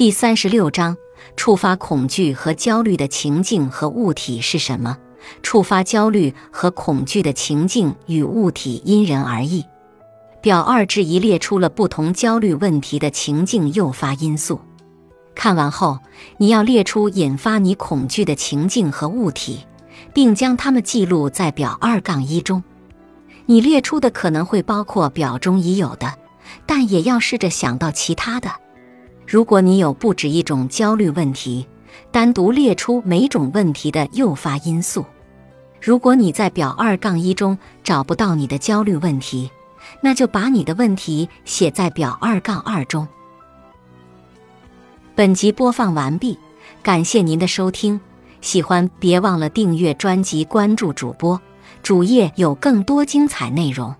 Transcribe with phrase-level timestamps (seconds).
[0.00, 0.96] 第三十六章：
[1.36, 4.96] 触发恐惧和焦虑的情境和物体是什么？
[5.42, 9.62] 触发焦虑和恐惧的情境与物体因人而异。
[10.40, 14.62] 表二至一列出了不同焦虑问题的情境诱发因素。
[15.34, 15.98] 看完后，
[16.38, 19.66] 你要列出引发你恐惧的情境和物体，
[20.14, 22.64] 并将它们记录在表二杠一中。
[23.44, 26.14] 你列出的可能会包括表中已有的，
[26.64, 28.50] 但也要试着想到其他的。
[29.30, 31.64] 如果你有不止一种焦虑问题，
[32.10, 35.04] 单独列出每种问题的诱发因素。
[35.80, 39.48] 如果你在表二杠一中找不到你的焦虑问题，
[40.00, 43.06] 那就把你的问题写在表二杠二中。
[45.14, 46.36] 本集播放完毕，
[46.82, 48.00] 感谢您的收听。
[48.40, 51.40] 喜欢别忘了订阅专辑、关注主播，
[51.84, 53.94] 主页有更多精彩内容。